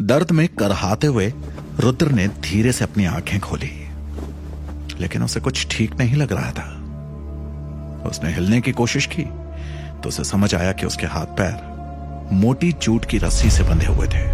[0.00, 1.32] दर्द में करहाते हुए
[1.80, 3.88] रुद्र ने धीरे से अपनी आँखें खोली।
[5.00, 6.70] लेकिन उसे कुछ ठीक नहीं लग रहा था।
[8.08, 9.22] उसने हिलने की कोशिश की
[10.02, 11.74] तो उसे समझ आया कि उसके हाथ पैर
[12.32, 14.24] मोटी जूट की रस्सी से बंधे हुए थे।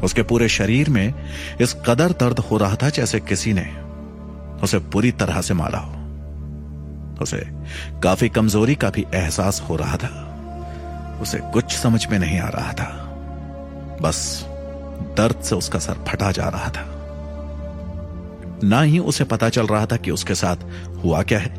[0.00, 1.14] उसके पूरे शरीर में
[1.60, 3.76] इस कदर दर्द हो रहा था जैसे किसी ने
[4.62, 5.92] उसे बुरी तरह से मारा हो।
[7.22, 7.46] उसे
[8.00, 10.26] काफ़ी कमज़ोरी का भी एहसास हो रहा था।
[11.22, 12.99] उसे कुछ समझ में नहीं आ रहा था।
[14.00, 14.46] बस
[15.16, 16.86] दर्द से उसका सर फटा जा रहा था।
[18.64, 20.56] ना ही उसे पता चल रहा था कि उसके साथ
[21.04, 21.54] हुआ क्या है,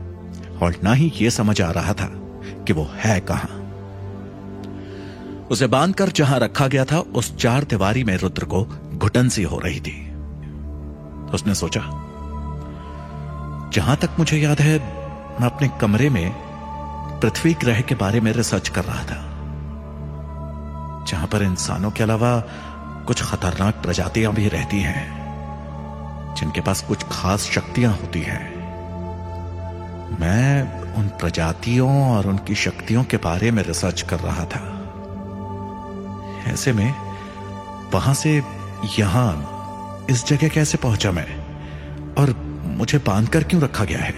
[0.62, 2.10] और ना ही यह समझ आ रहा था
[2.68, 3.58] कि वो है कहाँ।
[5.52, 8.64] उसे बांधकर जहाँ रखा गया था, उस चार दीवारी में रुद्र को
[8.94, 9.98] घुटन सी हो रही थी।
[11.34, 11.82] उसने सोचा,
[13.74, 14.78] जहाँ तक मुझे याद है,
[15.40, 16.32] मैं अपने कमरे में
[17.22, 19.31] पृथ्वी ग्रह के बारे में रिसर्च कर रहा था।
[21.12, 22.40] जहाँ पर इंसानों के अलावा
[23.08, 25.22] कुछ खतरनाक प्रजातियाँ भी रहती हैं,
[26.36, 28.62] जिनके पास कुछ खास शक्तियाँ होती हैं।
[30.20, 34.78] मैं उन प्रजातियों और उनकी शक्तियों के बारे में रिसर्च कर रहा था।
[36.52, 36.96] ऐसे में,
[37.94, 38.44] वहाँ से
[39.00, 39.58] यहाँ
[40.10, 41.38] इस जगह कैसे पहुँचा मैं?
[42.16, 44.14] और मुझे बांधकर क्यों रखा गया है?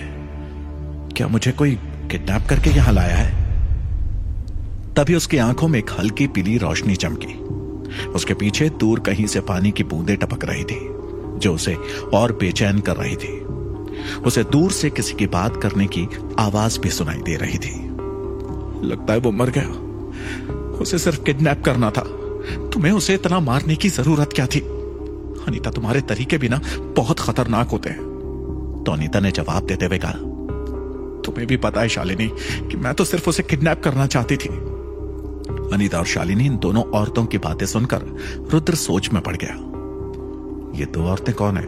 [1.09, 1.75] क्या मुझे कोई
[2.11, 3.32] किडनैप करके यहाँ लाया है?
[4.97, 7.39] तभी उसकी आँखों में एक हल्की पीली रोशनी चमकी।
[8.03, 10.79] उसके पीछे दूर कहीं से पानी की बूंदें टपक रही थी,
[11.39, 11.77] जो उसे
[12.13, 13.39] और बेचैन कर रही थी।
[14.13, 16.07] उसे दूर से किसी की बात करने की
[16.39, 17.89] आवाज़ भी सुनाई दे रही थी।
[18.87, 19.69] लगता है वो मर गया।
[20.53, 22.01] उसे सिर्फ़ किडनैप करना था।
[22.73, 24.59] तुम्हें उसे इतना मारने की ज़रूरत क्या थी?
[25.47, 28.01] अनीता, तुम्हारे तरीके भी ना बहुत खतरनाक होते हैं।
[28.85, 30.11] तो अनीता ने जवाब देते हुए कहा,
[31.21, 32.27] तुम्हें भी पता है शालिनी,
[32.67, 34.72] कि मैं तो सिर्फ़ उसे किडनैप करना चाहती थी।
[35.73, 38.01] अनीता और शालिनी इन दोनों औरतों की बातें सुनकर
[38.51, 39.55] रुद्र सोच में पड़ गया।
[40.79, 41.63] ये दो औरतें कौन है?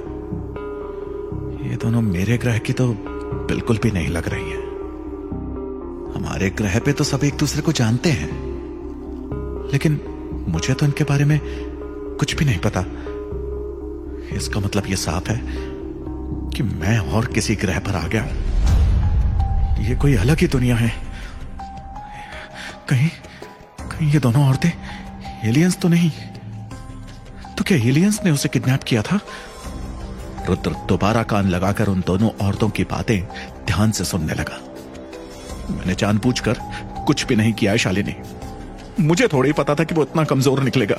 [1.69, 2.87] ये दोनों मेरे ग्रह की तो
[3.49, 4.63] बिल्कुल भी नहीं लग रही हैं।
[6.15, 8.29] हमारे ग्रह पे तो सब एक दूसरे को जानते हैं।
[9.71, 9.99] लेकिन
[10.47, 11.39] मुझे तो इनके बारे में
[12.19, 12.85] कुछ भी नहीं पता।
[14.35, 15.41] इसका मतलब यह साफ़ है
[16.49, 20.93] कि मैं और किसी ग्रह पर आ गया हूँ। ये कोई अलग ही दुनिया है।
[22.89, 23.09] कहीं
[24.01, 24.71] ये दोनों औरतें?
[25.45, 26.11] एलियंस तो नहीं।
[27.57, 29.19] तो क्या एलियंस ने उसे किडनैप किया था?
[30.47, 33.19] रुद्र दोबारा कान लगाकर उन दोनों औरतों की बातें
[33.65, 34.59] ध्यान से सुनने लगा।
[35.69, 36.59] मैंने जानबूझकर
[37.07, 38.15] कुछ भी नहीं किया है, शालिनी।
[38.99, 40.95] मुझे थोड़ा ही पता था कि वो इतना कमज़ोर निकलेगा।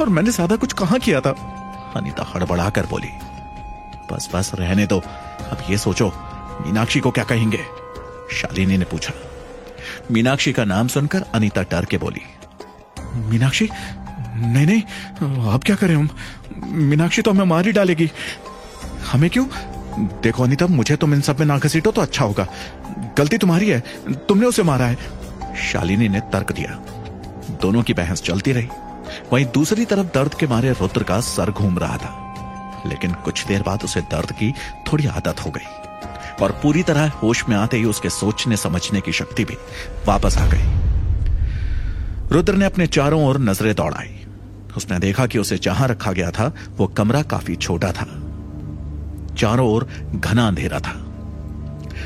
[0.00, 1.30] और मैंने ज़्यादा कुछ कहाँ किया था?
[1.96, 3.10] अनिता हड़बड़ाकर बोली,
[4.12, 6.12] बस बस, रहने दो। अब ये सोचो,
[6.66, 7.64] मीनाक्षी को क्या कहेंगे?
[8.32, 9.12] शालिनी ने पूछा।
[10.10, 12.20] मीनाक्षी का नाम सुनकर अनीता डर के बोली,
[13.14, 13.68] मीनाक्षी,
[14.36, 14.82] नहीं नहीं
[15.52, 16.08] अब क्या करें हम
[16.64, 18.10] मीनाक्षी तो हमें मार ही डालेगी।
[19.12, 19.46] हमें क्यों?
[20.22, 22.46] देखो अनिता, मुझे तुम इन सब में ना घसीटो तो अच्छा होगा।
[23.18, 23.80] गलती तुम्हारी है,
[24.28, 24.98] तुमने उसे मारा है।
[25.62, 26.70] शालिनी ने तर्क दिया।
[27.62, 28.68] दोनों की बहस चलती रही।
[29.32, 32.20] वहीं दूसरी तरफ़ दर्द के मारे रुद्र का सर घूम रहा था।
[32.86, 34.54] लेकिन कुछ देर बाद उसे दर्द की
[34.86, 35.83] थोड़ी आदत हो गई।
[36.42, 39.56] और पूरी तरह होश में आते ही उसके सोचने, समझने की शक्ति भी
[40.06, 40.62] वापस आ गई।
[42.32, 44.26] रुद्र ने अपने चारों ओर नज़रें दौड़ाई।
[44.76, 48.20] उसने देखा कि उसे जहाँ रखा गया था, वो कमरा काफ़ी छोटा था।
[49.36, 51.00] चारों ओर घना अंधेरा था।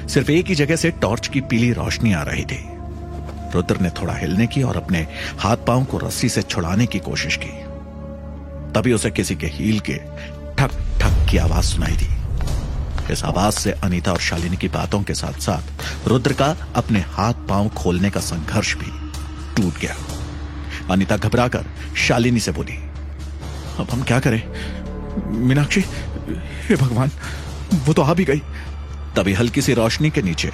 [0.08, 2.64] सिर्फ़ एक ही जगह से टॉर्च की पीली रोशनी आ रही थी।
[3.54, 5.06] रुद्र ने थोड़ा हिलने की और अपने
[5.38, 7.68] हाथ पाँव को रस्सी से छुड़ाने की कोशिश की।
[8.72, 9.94] तभी उसे किसी के हील के
[10.58, 12.17] ठक ठक की आवाज़ सुनाई दी।
[13.10, 16.46] इस आवाज़ से अनीता और शालिनी की बातों के साथ साथ रुद्र का
[16.76, 18.90] अपने हाथ पाँव खोलने का संघर्ष भी
[19.56, 19.96] टूट गया।
[20.90, 21.66] अनीता घबराकर
[21.98, 22.76] शालिनी से बोली,
[23.78, 24.42] अब हम क्या करें?
[25.28, 25.80] मीनाक्षी,
[26.68, 27.10] हे भगवान,
[27.76, 28.42] वो तो आ भी गई।
[29.16, 30.50] तभी हल्की सी रोशनी के नीचे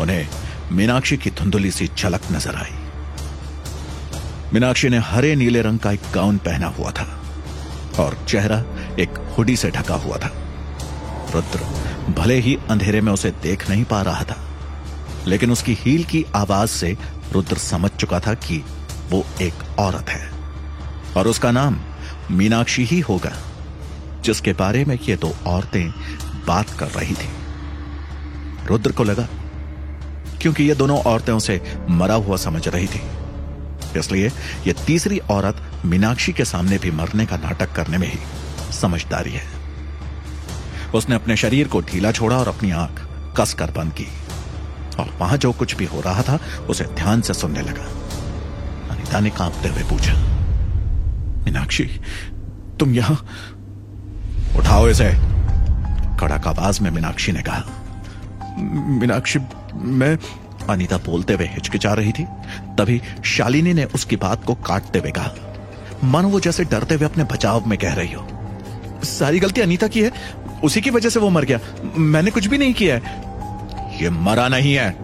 [0.00, 0.26] उन्हें
[0.72, 2.74] मीनाक्षी की धुंधुली सी झलक नज़र आई।
[4.52, 7.06] मीनाक्षी ने हरे नीले रंग का एक गाउन पहना हुआ था
[7.98, 8.62] और चेहरा
[9.00, 10.30] एक हुडी से ढका हुआ था।
[11.34, 14.36] रुद्र भले ही अंधेरे में उसे देख नहीं पा रहा था,
[15.26, 16.96] लेकिन उसकी हील की आवाज़ से
[17.32, 18.62] रुद्र समझ चुका था कि
[19.10, 20.30] वो एक औरत है।
[21.16, 21.78] और उसका नाम
[22.30, 23.32] मीनाक्षी ही होगा,
[24.24, 25.90] जिसके बारे में ये दो औरतें
[26.46, 27.28] बात कर रही थी।
[28.66, 29.28] रुद्र को लगा,
[30.42, 31.60] क्योंकि ये दोनों औरतें उसे
[31.90, 33.02] मरा हुआ समझ रही थी।
[33.98, 34.28] इसलिए
[34.66, 38.18] ये तीसरी औरत मीनाक्षी के सामने भी मरने का नाटक करने में ही
[38.72, 39.57] समझदारी है।
[40.94, 43.06] उसने अपने शरीर को ढीला छोड़ा और अपनी आँख
[43.36, 44.06] कसकर बंद की।
[45.00, 46.38] और वहाँ जो कुछ भी हो रहा था,
[46.70, 47.84] उसे ध्यान से सुनने लगा।
[48.90, 50.14] अनिता ने कांपते हुए पूछा,
[51.44, 51.84] मीनाक्षी,
[52.80, 53.26] तुम यहाँ?
[54.56, 55.10] उठाओ इसे,
[56.20, 57.62] कड़क आवाज़ में मीनाक्षी ने कहा।
[59.00, 59.38] मीनाक्षी,
[59.74, 60.18] मैं
[60.68, 62.24] अनिता बोलते हुए हिचकिचा रही थी।
[62.78, 65.30] तभी शालिनी ने उसकी बात को काटते हुए कहा,
[66.04, 68.26] मन वो जैसे डरते हुए अपने बचाव में कह रही हो।
[69.04, 70.12] सारी गलती अनीता की है।
[70.64, 71.60] उसी की वजह से वो मर गया।
[71.98, 73.28] मैंने कुछ भी नहीं किया है।
[74.02, 74.96] ये मरा नहीं है।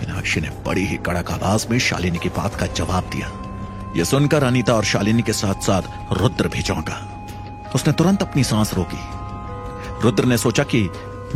[0.00, 3.32] मीनाक्षी ने बड़ी ही कड़क आवाज़ में शालिनी की बात का जवाब दिया।
[3.96, 5.82] यह सुनकर अनीता और शालिनी के साथ साथ
[6.12, 7.10] रुद्र भी चौंका।
[7.74, 8.98] उसने तुरंत अपनी सांस रोकी।
[10.04, 10.82] रुद्र ने सोचा कि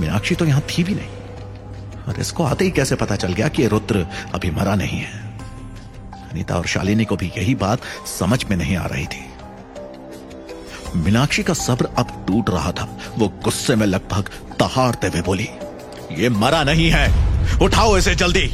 [0.00, 1.08] मीनाक्षी तो यहाँ थी भी नहीं।
[2.08, 5.38] और इसको आते ही कैसे पता चल गया कि रुद्र अभी मरा नहीं है?
[6.32, 7.80] अनीता और शालिनी को भी यही बात
[8.18, 9.27] समझ में नहीं आ रही थी।
[10.96, 12.88] मीनाक्षी का सब्र अब टूट रहा था।
[13.18, 14.28] वो गुस्से में लगभग
[14.60, 15.48] तहारते हुए बोली,
[16.12, 17.06] ये मरा नहीं है।
[17.62, 18.46] उठाओ इसे जल्दी!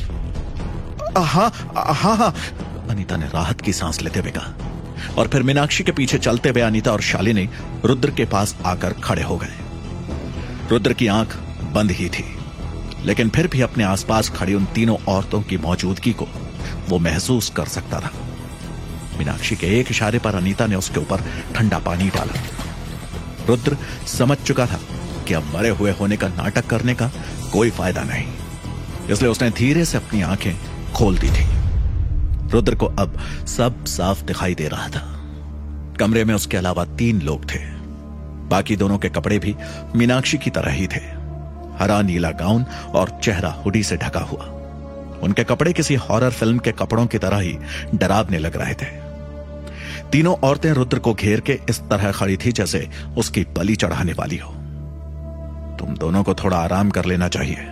[1.17, 2.35] हाँ हाँ हाँ।
[2.91, 4.53] अनीता ने राहत की सांस लेते हुए कहा।
[5.19, 7.49] और फिर मीनाक्षी के पीछे चलते हुए अनीता और शालिनी
[7.85, 11.37] रुद्र के पास आकर खड़े हो गए। रुद्र की आँख
[11.75, 12.25] बंद ही थी,
[13.05, 16.29] लेकिन फिर भी अपने आसपास खड़ी उन तीनों औरतों की मौजूदगी को
[16.89, 18.11] वो महसूस कर सकता था।
[19.19, 21.21] मीनाक्षी के एक इशारे पर अनीता ने उसके ऊपर
[21.55, 22.41] ठंडा पानी डाला।
[23.49, 23.77] रुद्र
[24.07, 24.81] समझ चुका था
[25.29, 27.11] कि अब मरे हुए होने का नाटक करने का
[27.53, 28.27] कोई फ़ायदा नहीं।
[29.11, 30.55] इसलिए उसने धीरे से अपनी आँखें
[30.93, 31.47] खोल दी थी।
[32.51, 35.21] रुद्र को अब सब साफ़ दिखाई दे रहा था।
[36.01, 37.59] कमरे में उसके अलावा तीन लोग थे।
[38.49, 39.57] बाकी दोनों के कपड़े भी
[39.97, 41.25] मीनाक्षी की तरह ही थे।
[41.79, 42.65] हरा नीला गाउन
[42.95, 44.45] और चेहरा हुडी से ढका हुआ।
[45.23, 47.59] उनके कपड़े किसी हॉरर फ़िल्म के कपड़ों की तरह ही
[47.95, 49.04] डरावने लग रहे थे।
[50.15, 52.89] तीनों औरतें रुद्र को घेर के इस तरह खड़ी थी जैसे
[53.19, 54.51] उसकी बलि चढ़ाने वाली हो।
[55.79, 57.65] तुम दोनों को थोड़ा आराम कर लेना चाहिए।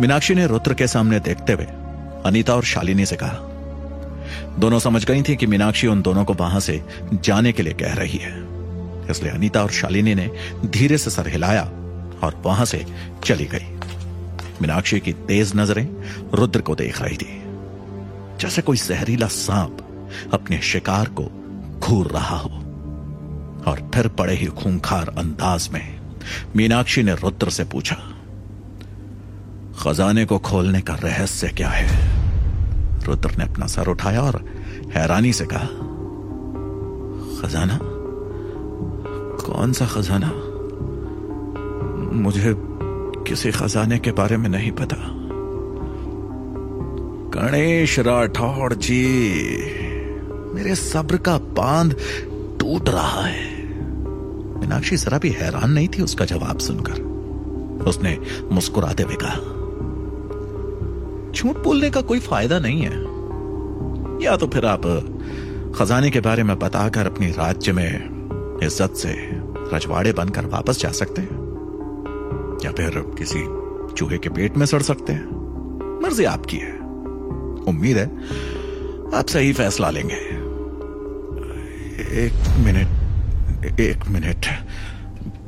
[0.00, 1.64] मीनाक्षी ने रुद्र के सामने देखते हुए
[2.26, 3.38] अनीता और शालिनी से कहा,
[4.58, 6.80] दोनों समझ गई थी कि मीनाक्षी उन दोनों को वहाँ से
[7.14, 8.32] जाने के लिए कह रही है।
[9.10, 10.30] इसलिए अनीता और शालिनी ने
[10.66, 11.64] धीरे से सर हिलाया
[12.22, 12.84] और वहाँ से
[13.24, 13.66] चली गई।
[14.62, 15.86] मीनाक्षी की तेज नज़रें
[16.34, 17.42] रुद्र को देख रही थी।
[18.40, 19.86] जैसे कोई जहरीला सांप
[20.34, 21.30] अपने शिकार को
[21.80, 22.50] घूर रहा हो
[23.66, 26.00] और फिर बड़े ही खूंखार अंदाज में
[26.56, 27.96] मीनाक्षी ने रुद्र से पूछा,
[29.78, 31.86] खजाने को खोलने का रहस्य क्या है?
[33.04, 34.44] रुद्र ने अपना सर उठाया और
[34.94, 35.66] हैरानी से कहा,
[37.40, 37.78] खजाना?
[39.44, 40.32] कौन सा खजाना?
[42.12, 42.54] मुझे
[43.28, 44.96] किसी खजाने के बारे में नहीं पता।
[47.34, 49.04] गणेश राठौड़ जी
[50.60, 51.94] मेरे सब्र का बाँध
[52.60, 53.44] टूट रहा है।
[54.60, 58.16] मीनाक्षी जरा भी हैरान नहीं थी उसका जवाब सुनकर। उसने
[58.52, 59.36] मुस्कुराते हुए कहा,
[61.32, 62.98] झूठ बोलने का कोई फ़ायदा नहीं है।
[64.24, 64.82] या तो फिर आप
[65.76, 69.14] खजाने के बारे में बताकर अपनी राज्य में इज़्ज़त से
[69.74, 71.38] रजवाड़े बनकर वापस जा सकते हैं,
[72.64, 73.44] या फिर किसी
[73.94, 76.72] चूहे के पेट में सड़ सकते हैं। मर्ज़ी आपकी है।
[77.66, 78.06] उम्मीद है
[79.14, 80.39] आप सही फैसला लेंगे।
[82.12, 84.46] एक मिनट एक मिनट।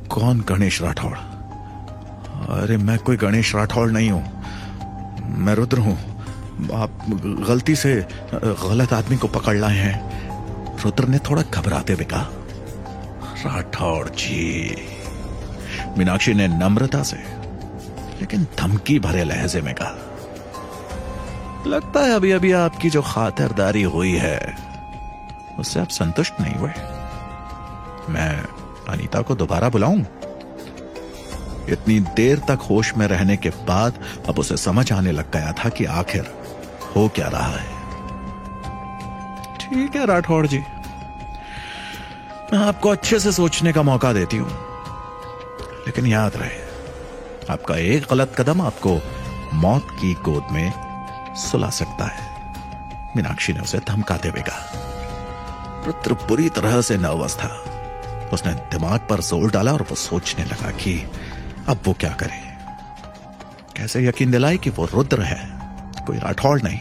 [0.09, 1.17] कौन गणेश राठौड़?
[1.17, 5.97] अरे, मैं कोई गणेश राठौड़ नहीं हूँ। मैं रुद्र हूँ।
[6.75, 7.05] आप
[7.49, 7.94] गलती से,
[8.35, 12.29] गलत आदमी को पकड़ लाए हैं। रुद्र ने थोड़ा घबराते हुए कहा,
[13.47, 14.76] राठौड़ जी।
[15.99, 17.16] मीनाक्षी ने नम्रता से,
[18.21, 19.95] लेकिन धमकी भरे लहजे में कहा,
[21.66, 24.72] लगता है अभी अभी आपकी जो खातिरदारी हुई है
[25.59, 26.71] उससे आप संतुष्ट नहीं हुए।
[28.09, 28.44] मैं
[28.88, 30.00] अनीता को दोबारा बुलाऊं?
[31.68, 35.68] इतनी देर तक होश में रहने के बाद अब उसे समझ आने लग गया था
[35.68, 36.35] कि आखिर
[36.97, 37.82] हो क्या रहा है।
[39.59, 40.59] ठीक है राठौड़ जी।
[42.52, 44.50] मैं आपको अच्छे से सोचने का मौका देती हूँ।
[45.87, 46.59] लेकिन याद रहे,
[47.50, 49.00] आपका एक गलत कदम आपको
[49.54, 50.73] मौत की गोद में
[51.37, 52.54] सुला सकता है।
[53.16, 54.82] मीनाक्षी ने उसे धमकाते हुए कहा।
[55.87, 57.49] रुद्र बुरी तरह से नर्वस था।
[58.33, 61.07] उसने दिमाग पर ज़ोर डाला और वो सोचने लगा कि
[61.69, 62.53] अब वो क्या करे?
[63.77, 65.61] कैसे यकीन दिलाए कि वो रुद्र है?
[66.07, 66.79] कोई राठौड़ नहीं।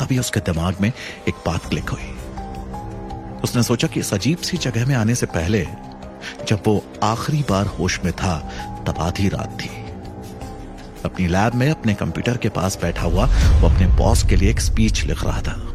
[0.00, 0.92] तभी उसके दिमाग में
[1.28, 2.16] एक बात क्लिक हुई।
[3.44, 5.66] उसने सोचा कि इस अजीब सी जगह में आने से पहले
[6.48, 8.38] जब वो आखिरी बार होश में था,
[8.86, 9.70] तब आधी रात थी।
[11.04, 14.60] अपनी लैब में अपने कंप्यूटर के पास बैठा हुआ, वो अपने बॉस के लिए एक
[14.60, 15.69] स्पीच लिख रहा था।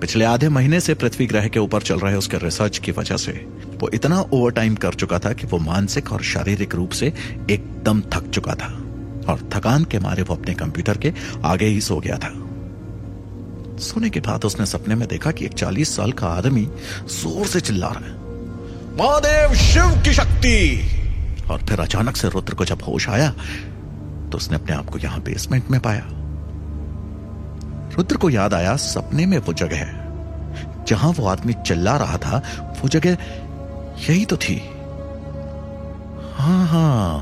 [0.00, 3.32] पिछले आधे महीने से पृथ्वी ग्रह के ऊपर चल रहे उसके रिसर्च की वजह से,
[3.80, 7.06] वो इतना ओवर टाइम कर चुका था कि वो मानसिक और शारीरिक रूप से
[7.50, 8.68] एकदम थक चुका था।
[9.28, 11.12] और थकान के मारे वो अपने कंप्यूटर के
[11.44, 12.28] आगे ही सो गया था।
[13.78, 16.64] सोने के बाद उसने सपने में देखा कि एक चालीस साल का आदमी
[17.12, 18.14] ज़ोर से चिल्ला रहा है।
[18.98, 20.90] महादेव, शिव की शक्ति!
[21.50, 25.20] और फिर अचानक से रुद्र को जब होश आया तो उसने अपने आप को यहाँ
[25.22, 26.06] बेसमेंट में पाया।
[27.96, 29.94] रुद्र को याद आया, सपने में वो जगह
[30.88, 32.42] जहाँ वो आदमी चिल्ला रहा था,
[32.82, 33.16] वो जगह
[34.08, 34.56] यही तो थी।
[36.34, 37.18] हाँ हाँ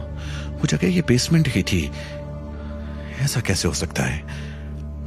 [0.50, 1.90] वो जगह ये बेसमेंट ही थी।
[3.20, 4.22] ऐसा कैसे हो सकता है?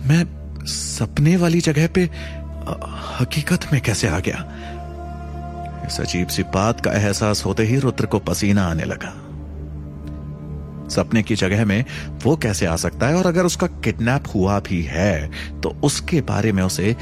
[0.08, 2.10] मैं सपने वाली जगह पे
[3.20, 4.46] हकीकत में कैसे आ गया?
[5.88, 9.14] इस अजीब सी बात का एहसास होते ही रुद्र को पसीना आने लगा।
[10.90, 11.84] सपने की जगह में
[12.24, 13.16] वो कैसे आ सकता है?
[13.16, 15.30] और अगर उसका किडनैप हुआ भी है
[15.62, 16.96] तो उसके बारे में उसे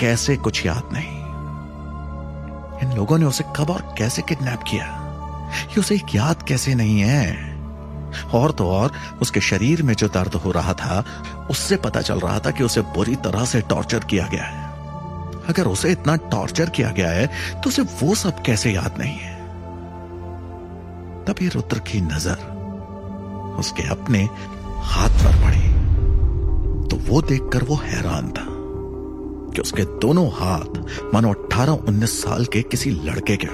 [0.00, 1.20] कैसे कुछ याद नहीं?
[2.82, 4.98] इन लोगों ने उसे कब और कैसे किडनैप किया?
[5.70, 7.52] ये उसे याद कैसे नहीं है?
[8.34, 11.04] और तो और, उसके शरीर में जो दर्द हो रहा था,
[11.50, 14.70] उससे पता चल रहा था कि उसे बुरी तरह से टॉर्चर किया गया है।
[15.48, 17.26] अगर उसे इतना टॉर्चर किया गया है
[17.60, 19.36] तो उसे वो सब कैसे याद नहीं है?
[21.24, 22.51] तभी रुद्र की नज़र
[23.58, 24.28] उसके अपने
[24.84, 25.70] हाथ पर पड़े।
[26.88, 28.46] तो वो देखकर वो हैरान था
[29.54, 30.78] कि उसके दोनों हाथ,
[31.14, 33.46] मानो अट्ठारह उन्नीस साल के किसी लड़के के।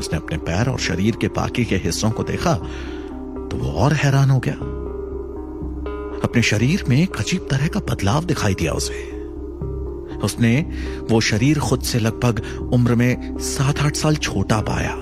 [0.00, 4.30] उसने अपने पैर और शरीर के बाकी के हिस्सों को देखा तो वो और हैरान
[4.30, 4.54] हो गया।
[6.24, 9.08] अपने शरीर में एक अजीब तरह का बदलाव दिखाई दिया उसे।
[10.24, 10.60] उसने
[11.10, 12.42] वो शरीर खुद से लगभग
[12.72, 14.94] उम्र में सात आठ साल छोटा पाया।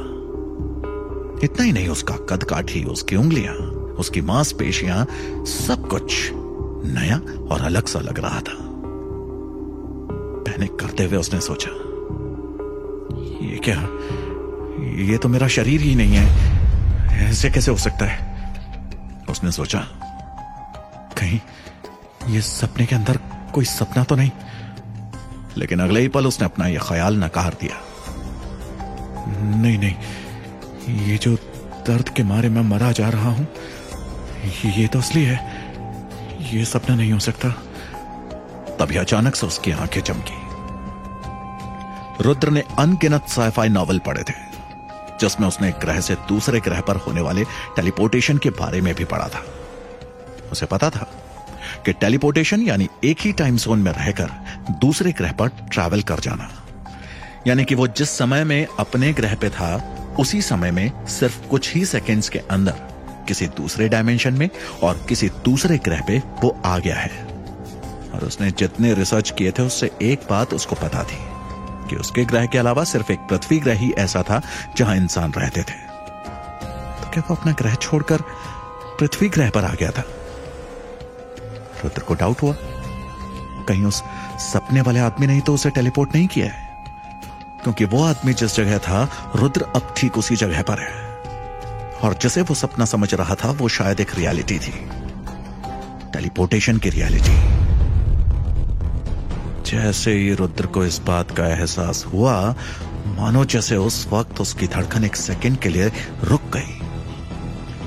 [1.44, 3.54] इतना ही नहीं, उसका कद काठी, उसकी उंगलियाँ,
[3.98, 5.06] उसकी मांसपेशियाँ,
[5.46, 6.30] सब कुछ
[6.84, 7.16] नया
[7.50, 8.56] और अलग सा लग रहा था।
[10.44, 11.70] पैनिक करते हुए उसने सोचा,
[13.46, 13.80] ये क्या?
[15.12, 18.26] ये तो मेरा शरीर ही नहीं है। ऐसे कैसे हो सकता है?
[19.30, 19.78] उसने सोचा,
[21.18, 21.40] कहीं
[22.28, 23.18] ये सपने के अंदर
[23.54, 24.30] कोई सपना तो नहीं?
[25.58, 27.80] लेकिन अगले ही पल उसने अपना यह ख्याल नकार दिया।
[29.60, 29.94] नहीं नहीं
[30.88, 31.34] ये जो
[31.86, 33.46] दर्द के मारे मैं मरा जा रहा हूँ,
[34.66, 35.36] ये तो असली है।
[36.52, 37.48] ये सपना नहीं हो सकता।
[38.78, 40.38] तभी अचानक से उसकी आँखें चमकी।
[42.24, 44.34] रुद्र ने अनगिनत साइफाई नॉवल पढ़े थे,
[45.20, 47.44] जिसमें उसने एक ग्रह से दूसरे ग्रह पर होने वाले
[47.76, 49.44] टेलीपोर्टेशन के बारे में भी पढ़ा था।
[50.52, 51.06] उसे पता था
[51.86, 54.30] कि टेलीपोर्टेशन यानी एक ही टाइम जोन में रहकर
[54.80, 56.50] दूसरे ग्रह पर ट्रैवल कर जाना।
[57.46, 59.76] यानी कि वो जिस समय में अपने ग्रह पे था
[60.18, 62.74] उसी समय में सिर्फ़ कुछ ही सेकेंड्स के अंदर
[63.28, 64.50] किसी दूसरे डायमेंशन में
[64.82, 67.24] और किसी दूसरे ग्रह पे वो आ गया है।
[68.14, 71.18] और उसने जितने रिसर्च किए थे, उससे एक बात उसको पता थी
[71.88, 74.42] कि उसके ग्रह के अलावा सिर्फ़ एक पृथ्वी ग्रह ही ऐसा था
[74.76, 75.88] जहाँ इंसान रहते थे।
[77.02, 78.22] तो क्या वो अपना ग्रह छोड़कर
[79.00, 80.04] पृथ्वी ग्रह पर आ गया था?
[81.84, 82.54] रुद्र को डाउट हुआ।
[83.68, 84.02] कहीं उस
[84.38, 86.67] सपने वाले आदमी ने ही तो उसे टेलीपोर्ट नहीं किया है।
[87.62, 91.08] क्योंकि वो आदमी जिस जगह था, रुद्र अब ठीक उसी जगह पर है।
[92.04, 94.88] और जिसे वो सपना समझ रहा था, वो शायद एक रियलिटी थी।
[96.12, 97.68] टेलीपोर्टेशन की रियलिटी
[99.70, 102.54] जैसे ही रुद्र को इस बात का एहसास हुआ,
[103.06, 105.92] मानो जैसे उस वक्त उसकी धड़कन एक सेकंड के लिए
[106.24, 106.80] रुक गई।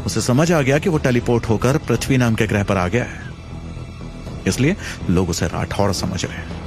[0.06, 3.04] उसे समझ आ गया कि वो टेलीपोर्ट होकर पृथ्वी नाम के ग्रह पर आ गया
[3.04, 3.32] है।
[4.48, 4.76] इसलिए
[5.10, 6.61] लोग उसे राठौड़ समझ रहे हैं।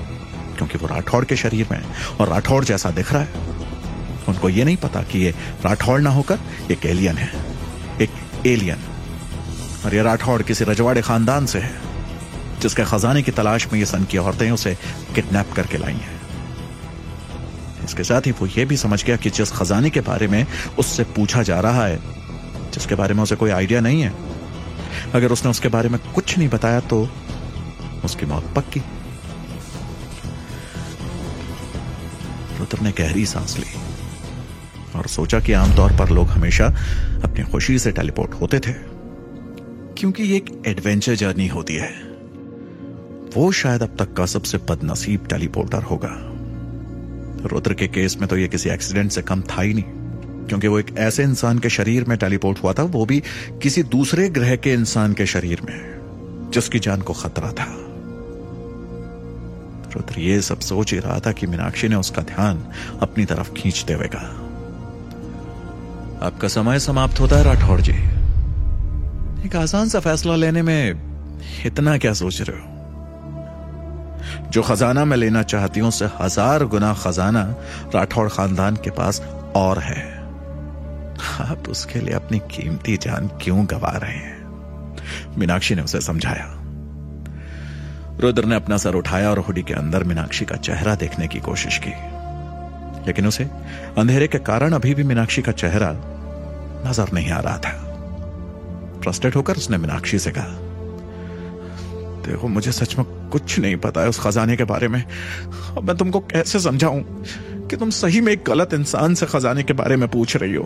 [0.54, 3.28] क्योंकि वो राठौड़ के शरीर में है। और राठौड़ जैसा दिख रहा है,
[4.28, 5.34] उनको ये नहीं पता कि ये
[5.64, 6.38] राठौड़ ना होकर
[6.70, 7.28] एक एलियन है।
[8.00, 8.11] एक
[8.46, 8.78] एलियन
[9.84, 11.73] और ये राठौड़ किसी रजवाड़े खानदान से है,
[12.61, 14.76] जिसके खजाने की तलाश में ये सन की औरतें उसे
[15.14, 16.12] किडनैप करके लाई हैं।
[17.84, 20.46] इसके साथ ही वो ये भी समझ गया कि जिस खजाने के बारे में
[20.78, 21.99] उससे पूछा जा रहा है,
[22.73, 24.12] जिसके बारे में उसे कोई आइडिया नहीं है।
[25.14, 27.08] अगर उसने उसके बारे में कुछ नहीं बताया तो
[28.04, 28.80] उसकी मौत पक्की।
[32.75, 33.66] रुद्र ने गहरी सांस ली
[34.99, 36.66] और सोचा कि आमतौर पर लोग हमेशा
[37.25, 38.73] अपनी खुशी से टेलीपोर्ट होते थे।
[39.99, 41.93] क्योंकि ये एक एडवेंचर जर्नी होती है।
[43.37, 46.11] वो शायद अब तक का सबसे बदनसीब टेलीपोर्टर होगा।
[47.49, 49.85] रुद्र के केस में तो ये किसी एक्सीडेंट से कम था ही नहीं।
[50.47, 53.23] क्योंकि वो एक ऐसे इंसान के शरीर में टेलीपोर्ट हुआ था, वो भी
[53.62, 55.81] किसी दूसरे ग्रह के इंसान के शरीर में,
[56.54, 57.83] जिसकी जान को खतरा था।
[59.94, 62.66] रुद्र ये सब सोच ही रहा था कि मीनाक्षी ने उसका ध्यान
[63.02, 64.40] अपनी तरफ़ खींचते हुए कहा।
[66.26, 67.92] आपका समय समाप्त होता है, राठौर जी।
[69.46, 71.00] एक आसान सा फैसला लेने में
[71.66, 72.70] इतना क्या सोच रहे हो?
[74.50, 77.42] जो खजाना मैं लेना चाहती हूँ, उससे हज़ार गुना खजाना
[77.94, 79.20] राठौड़ खानदान के पास
[79.56, 80.14] और है।
[81.40, 84.44] आप उसके लिए अपनी कीमती जान क्यों गवा रहे हैं?
[85.38, 86.63] मीनाक्षी ने उसे समझाया।
[88.21, 91.78] रुद्र ने अपना सर उठाया और हुडी के अंदर मीनाक्षी का चेहरा देखने की कोशिश
[91.78, 91.90] की।
[93.06, 93.44] लेकिन उसे
[93.99, 95.90] अंधेरे के कारण अभी भी मीनाक्षी का चेहरा
[96.87, 100.61] नज़र नहीं आ रहा था। फ्रस्ट्रेट होकर उसने मीनाक्षी से कहा,
[102.23, 105.04] देखो, मुझे सच में कुछ नहीं पता है उस खजाने के बारे में।
[105.76, 107.00] अब मैं तुमको कैसे समझाऊं
[107.68, 110.64] कि तुम सही में एक गलत इंसान से खजाने के बारे में पूछ रही हो?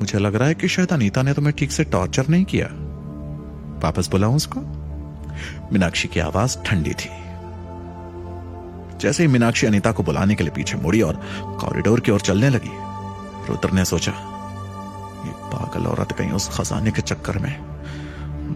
[0.00, 2.66] मुझे लग रहा है कि शायद अनीता ने तुम्हें ठीक से टॉर्चर नहीं किया।
[3.82, 4.60] वापस बुलाऊं उसको?
[5.72, 7.10] मीनाक्षी की आवाज़ ठंडी थी।
[8.98, 11.20] जैसे ही मीनाक्षी अनीता को बुलाने के लिए पीछे मुड़ी और
[11.60, 12.74] कॉरिडोर की ओर चलने लगी,
[13.48, 14.12] रुद्र ने सोचा,
[15.26, 17.54] ये पागल औरत कहीं उस खजाने के चक्कर में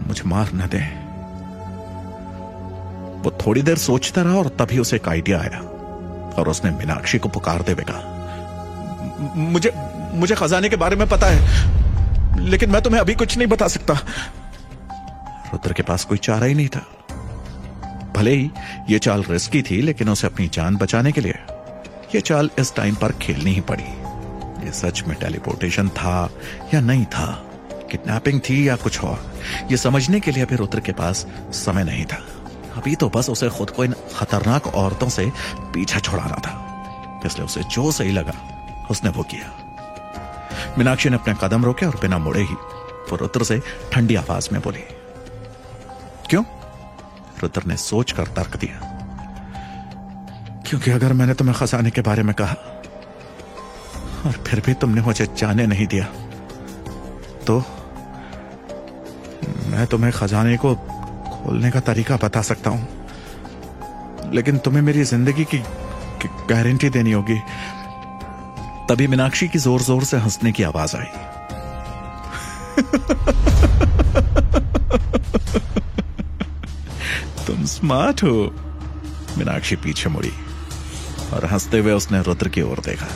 [0.07, 0.81] मुझे मार न दे।
[3.21, 5.59] वो थोड़ी देर सोचता रहा और तभी उसे एक आइडिया आया
[6.37, 8.09] और उसने मीनाक्षी को पुकार दे कहा
[9.35, 9.71] मुझे
[10.13, 13.93] मुझे खजाने के बारे में पता है, लेकिन मैं तुम्हें अभी कुछ नहीं बता सकता।
[15.53, 16.85] रुद्र के पास कोई चारा ही नहीं था।
[18.15, 18.51] भले ही
[18.89, 21.35] यह चाल रिस्की थी, लेकिन उसे अपनी जान बचाने के लिए
[22.15, 23.83] यह चाल इस टाइम पर खेलनी ही पड़ी।
[24.65, 26.29] ये सच में टेलीपोर्टेशन था
[26.73, 27.45] या नहीं था?
[27.91, 29.33] किडनैपिंग थी या कुछ और?
[29.71, 32.23] ये समझने के लिए अभी रुद्र के पास समय नहीं था।
[32.77, 36.67] अभी तो बस उसे खुद को इन खतरनाक औरतों से पीछा छुड़ाना था।
[37.25, 38.33] इसलिए उसे जो सही लगा,
[38.91, 42.55] उसने वो किया। मीनाक्षी ने अपने कदम रोके और बिना मुड़े ही
[43.11, 44.79] वो रुद्र से ठंडी आवाज़ में बोली
[47.41, 48.77] रुद्र ने सोच कर तर्क दिया।
[50.67, 52.55] क्योंकि अगर मैंने तुम्हें खजाने के बारे में कहा
[54.25, 56.05] और फिर भी तुमने मुझे जाने नहीं दिया
[57.47, 57.57] तो
[59.67, 62.87] मैं तुम्हें खजाने को खोलने का तरीका बता सकता हूँ।
[64.33, 67.39] लेकिन तुम्हें मेरी ज़िंदगी की, की गारंटी देनी होगी।
[68.89, 71.09] तभी मीनाक्षी की ज़ोर ज़ोर से हंसने की आवाज़ आई।
[77.51, 78.33] तुम स्मार्ट हो।
[79.37, 80.31] मीनाक्षी पीछे मुड़ी
[81.33, 83.07] और हँसते हुए उसने रुद्र की ओर देखा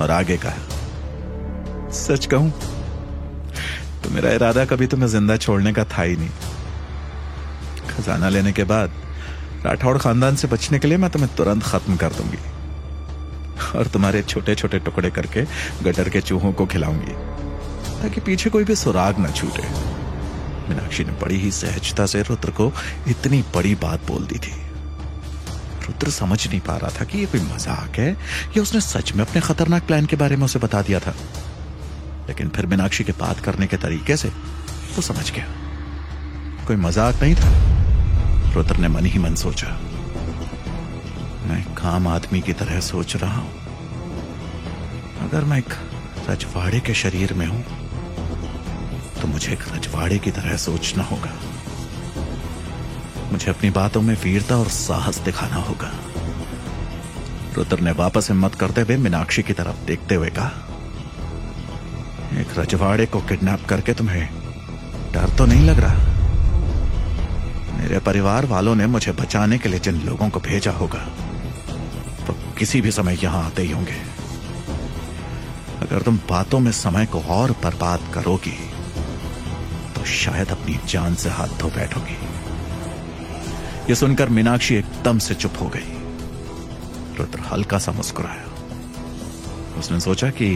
[0.00, 2.50] और आगे कहा, सच कहूँ
[4.02, 6.30] तो मेरा इरादा कभी तुम्हें ज़िंदा छोड़ने का था ही नहीं।
[7.90, 8.92] खजाना लेने के बाद
[9.64, 12.42] राठौड़ खानदान से बचने के लिए मैं तुम्हें तुरंत खत्म कर दूँगी
[13.78, 15.44] और तुम्हारे छोटे छोटे टुकड़े करके
[15.84, 17.14] गटर के चूहों को खिलाऊँगी,
[18.02, 19.91] ताकि पीछे कोई भी सुराग न छूटे।
[20.68, 22.72] मीनाक्षी ने बड़ी ही सहजता से रुद्र को
[23.08, 24.52] इतनी बड़ी बात बोल दी थी।
[25.82, 28.10] रुद्र समझ नहीं पा रहा था कि ये कोई मज़ाक है,
[28.56, 31.14] या उसने सच में अपने खतरनाक प्लान के बारे में उसे बता दिया था।
[32.28, 35.46] लेकिन फिर मीनाक्षी के बात करने के तरीके से वो समझ गया।
[36.66, 39.68] कोई मज़ाक नहीं था। रुद्र ने मन ही मन सोचा।
[41.48, 43.52] मैं काम आदमी की तरह सोच रहा हूँ।
[45.22, 45.74] अगर मैं एक
[46.30, 47.64] रजवाड़े के शरीर में हूँ
[49.22, 51.32] तो मुझे रजवाड़े की तरह सोचना होगा।
[53.32, 55.92] मुझे अपनी बातों में वीरता और साहस दिखाना होगा।
[57.56, 60.50] रुद्र ने वापस हिम्मत करते हुए मीनाक्षी की तरफ़ देखते हुए कहा,
[62.40, 64.28] एक रजवाड़े को किडनैप करके तुम्हें
[65.12, 66.10] डर तो नहीं लग रहा?
[67.78, 71.06] मेरे परिवार वालों ने मुझे बचाने के लिए जिन लोगों को भेजा होगा,
[72.26, 74.00] वो किसी भी समय यहाँ आते ही होंगे।
[75.82, 78.58] अगर तुम बातों में समय को और बर्बाद करोगी
[80.02, 82.14] तो शायद अपनी जान से हाथ धो बैठोगी।
[83.88, 88.46] यह सुनकर मीनाक्षी एकदम से चुप हो गई। रुद्र हल्का सा मुस्कुराया।
[89.78, 90.48] उसने सोचा कि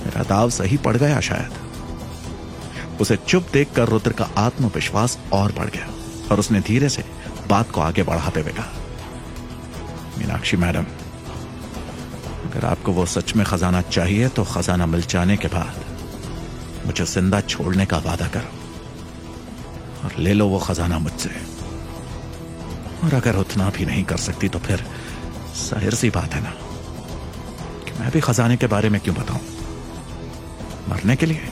[0.00, 5.86] मेरा दाव सही पड़ गया शायद। उसे चुप देखकर रुद्र का आत्मविश्वास और बढ़ गया
[6.30, 7.04] और उसने धीरे से
[7.48, 8.72] बात को आगे बढ़ाते हुए कहा,
[10.18, 10.86] मीनाक्षी मैडम,
[12.44, 15.74] अगर आपको वो सच में खजाना चाहिए तो खजाना मिल जाने के बाद
[16.86, 18.61] मुझे ज़िंदा छोड़ने का वादा करो।
[20.04, 21.30] और ले लो वो खजाना मुझसे।
[23.04, 24.84] और अगर उतना भी नहीं कर सकती तो फिर
[25.56, 26.50] ज़ाहिर सी बात है ना
[27.84, 29.40] कि मैं भी खजाने के बारे में क्यों बताऊँ?
[30.88, 31.48] मरने के लिए?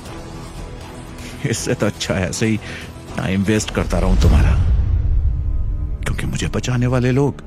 [1.51, 2.57] इससे तो अच्छा है ऐसे ही
[3.17, 4.53] टाइम वेस्ट करता रहूँ तुम्हारा।
[6.05, 7.43] क्योंकि मुझे बचाने वाले लोग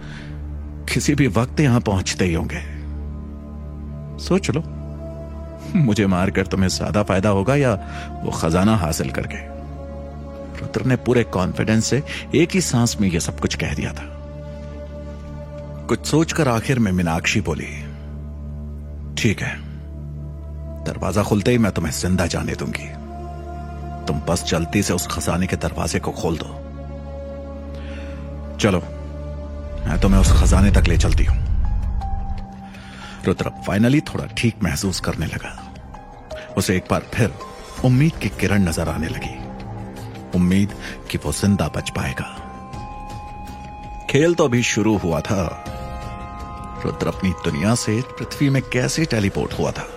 [0.94, 2.62] किसी भी वक्त यहाँ पहुँचते ही होंगे।
[4.24, 4.64] सोच लो।
[5.76, 7.74] मुझे मारकर तुम्हें ज़्यादा फ़ायदा होगा या
[8.24, 9.38] वो खजाना हासिल करके?
[10.64, 12.02] रुद्र ने पूरे कॉन्फिडेंस से
[12.36, 14.06] एक ही सांस में यह सब कुछ कह दिया था।
[15.90, 17.72] कुछ सोचकर आखिर में मीनाक्षी बोली,
[19.18, 19.56] ठीक है,
[20.86, 22.88] दरवाज़ा खुलते ही मैं तुम्हें ज़िंदा जाने दूँगी।
[24.08, 26.50] तुम बस जल्दी से उस खजाने के दरवाजे को खोल दो।
[28.58, 28.80] चलो,
[29.88, 31.38] मैं तुम्हें उस खजाने तक ले चलती हूँ।
[33.26, 35.60] रुद्र फाइनली थोड़ा ठीक महसूस करने लगा।
[36.58, 37.34] उसे एक बार फिर
[37.86, 39.36] उम्मीद की किरण नज़र आने लगी।
[40.36, 40.76] उम्मीद
[41.12, 42.40] कि वो ज़िंदा बच पाएगा।
[44.10, 45.64] खेल तो अभी शुरू हुआ था।
[46.86, 49.88] रुद्र अपनी दुनिया से पृथ्वी में कैसे टेलीपोर्ट हुआ था?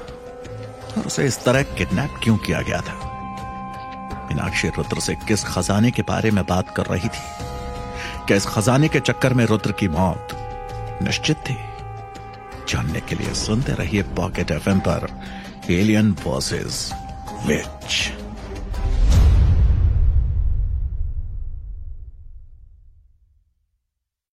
[0.97, 2.95] और उसे इस तरह किडनैप क्यों किया गया था?
[4.29, 7.25] मीनाक्षी रुद्र से किस खजाने के बारे में बात कर रही थी?
[8.27, 10.29] क्या इस खजाने के चक्कर में रुद्र की मौत
[11.03, 11.57] निश्चित थी?
[12.69, 15.09] जानने के लिए सुनते रहिए पॉकेट एफएम पर
[15.71, 16.93] एलियन वर्सेस
[17.47, 18.13] विच